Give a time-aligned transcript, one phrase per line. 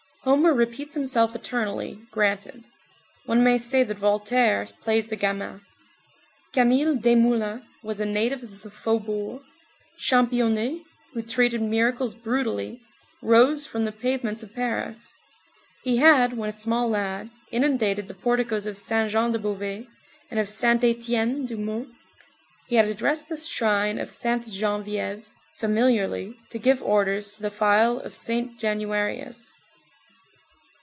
[0.23, 2.67] Homer repeats himself eternally, granted;
[3.25, 5.61] one may say that Voltaire plays the gamin.
[6.53, 9.43] Camille Desmoulins was a native of the faubourgs.
[9.97, 10.83] Championnet,
[11.13, 12.81] who treated miracles brutally,
[13.23, 15.15] rose from the pavements of Paris;
[15.83, 19.87] he had, when a small lad, inundated the porticos of Saint Jean de Beauvais,
[20.29, 21.89] and of Saint Étienne du Mont;
[22.67, 25.23] he had addressed the shrine of Sainte Geneviève
[25.57, 29.57] familiarly to give orders to the phial of Saint Januarius.